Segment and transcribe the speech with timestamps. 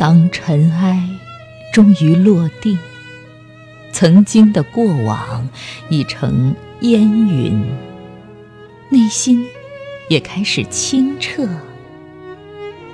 [0.00, 1.10] 当尘埃
[1.74, 2.78] 终于落定，
[3.92, 5.46] 曾经的过往
[5.90, 7.62] 已成烟云，
[8.88, 9.46] 内心
[10.08, 11.46] 也开始清澈，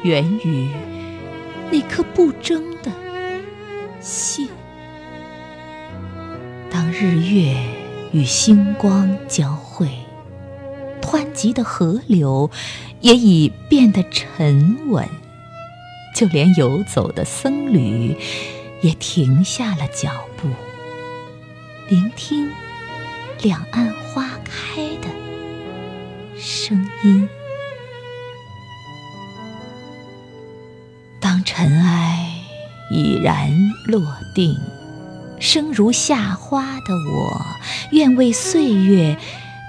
[0.03, 0.69] 源于
[1.71, 2.91] 那颗不争的
[4.01, 4.49] 心。
[6.69, 7.57] 当日月
[8.11, 9.89] 与星光交汇，
[11.01, 12.51] 湍急的河流
[13.01, 15.09] 也已变得沉稳。
[16.17, 18.17] 就连游走的僧侣
[18.81, 20.49] 也停下了脚步，
[21.91, 22.51] 聆听
[23.43, 25.09] 两岸花开的
[26.41, 27.29] 声音。
[31.21, 32.27] 当尘埃
[32.91, 33.51] 已然
[33.87, 34.03] 落
[34.35, 34.59] 定，
[35.39, 37.43] 生如夏花的我，
[37.93, 39.19] 愿为岁月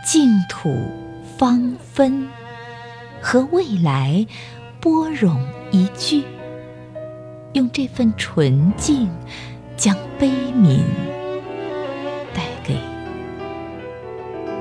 [0.06, 0.90] 净土
[1.38, 2.30] 芳芬，
[3.22, 4.26] 和未来
[4.80, 6.24] 播种一句。
[7.54, 9.10] 用这份纯净，
[9.76, 10.82] 将悲悯
[12.34, 12.76] 带给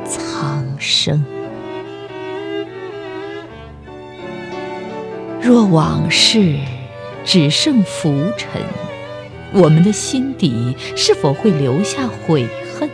[0.05, 1.25] 苍生。
[5.43, 6.59] 若往事
[7.25, 8.63] 只剩浮尘，
[9.53, 12.89] 我们的心底是否会留下悔恨？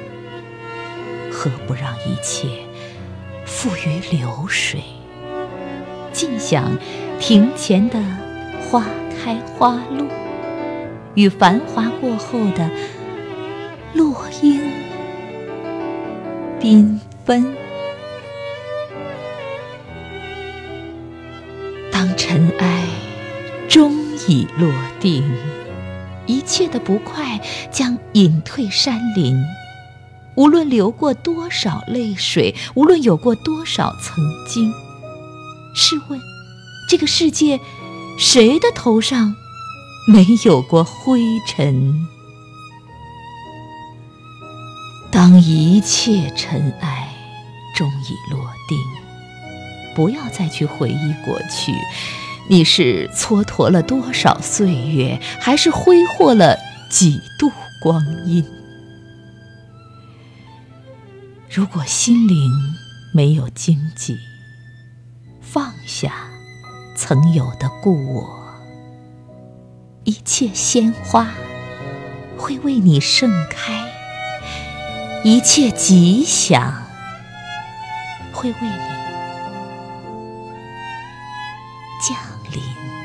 [1.31, 2.49] 何不让一切
[3.45, 4.83] 付于流水？
[6.13, 6.77] 尽享
[7.19, 7.99] 庭前的
[8.61, 8.85] 花。
[9.23, 10.09] 开花落，
[11.15, 12.69] 与繁华过后的
[13.95, 14.61] 落英
[16.61, 17.55] 缤纷。
[21.93, 22.85] 当尘埃
[23.69, 23.95] 终
[24.27, 25.23] 已落定，
[26.27, 29.41] 一切的不快将隐退山林。
[30.35, 34.17] 无论流过多少泪水，无论有过多少曾
[34.49, 34.73] 经，
[35.77, 36.19] 试问
[36.89, 37.61] 这个世界？
[38.23, 39.35] 谁的头上
[40.07, 42.07] 没有过灰尘？
[45.11, 47.13] 当一切尘埃
[47.75, 48.79] 终已落定，
[49.97, 51.75] 不要再去回忆过去。
[52.49, 56.57] 你是蹉跎了多少岁月，还是挥霍了
[56.89, 57.51] 几度
[57.83, 58.47] 光阴？
[61.51, 62.53] 如果心灵
[63.13, 64.17] 没有荆棘，
[65.41, 66.32] 放下。
[67.05, 68.39] 曾有的故我，
[70.05, 71.27] 一切鲜花
[72.39, 73.91] 会为你盛开，
[75.25, 76.73] 一切吉祥
[78.33, 78.69] 会为你
[82.01, 82.17] 降
[82.53, 83.02] 临。